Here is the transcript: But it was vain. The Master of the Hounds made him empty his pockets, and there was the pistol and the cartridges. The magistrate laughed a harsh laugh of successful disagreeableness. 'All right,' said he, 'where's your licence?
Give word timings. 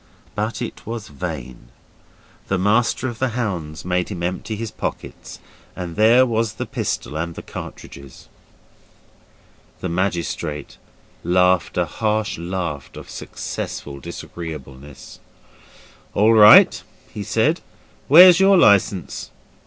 But 0.33 0.63
it 0.63 0.83
was 0.87 1.09
vain. 1.09 1.67
The 2.47 2.57
Master 2.57 3.07
of 3.07 3.19
the 3.19 3.37
Hounds 3.37 3.85
made 3.85 4.09
him 4.09 4.23
empty 4.23 4.55
his 4.55 4.71
pockets, 4.71 5.37
and 5.75 5.95
there 5.95 6.25
was 6.25 6.53
the 6.53 6.65
pistol 6.65 7.15
and 7.15 7.35
the 7.35 7.43
cartridges. 7.43 8.27
The 9.79 9.89
magistrate 9.89 10.79
laughed 11.23 11.77
a 11.77 11.85
harsh 11.85 12.39
laugh 12.39 12.89
of 12.95 13.11
successful 13.11 13.99
disagreeableness. 13.99 15.19
'All 16.15 16.33
right,' 16.33 16.81
said 17.21 17.59
he, 17.59 17.63
'where's 18.07 18.39
your 18.39 18.57
licence? 18.57 19.29